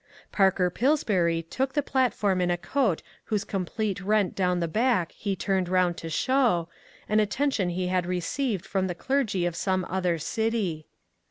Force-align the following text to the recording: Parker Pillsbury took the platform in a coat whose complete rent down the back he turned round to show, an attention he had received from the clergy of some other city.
Parker 0.31 0.71
Pillsbury 0.71 1.43
took 1.43 1.73
the 1.73 1.83
platform 1.83 2.41
in 2.41 2.49
a 2.49 2.57
coat 2.57 3.03
whose 3.25 3.43
complete 3.43 4.01
rent 4.01 4.33
down 4.33 4.59
the 4.59 4.67
back 4.67 5.11
he 5.11 5.35
turned 5.35 5.69
round 5.69 5.95
to 5.97 6.09
show, 6.09 6.69
an 7.07 7.19
attention 7.19 7.69
he 7.69 7.85
had 7.85 8.07
received 8.07 8.65
from 8.65 8.87
the 8.87 8.95
clergy 8.95 9.45
of 9.45 9.55
some 9.55 9.85
other 9.87 10.17
city. 10.17 10.87